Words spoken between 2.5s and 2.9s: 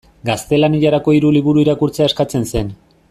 zen.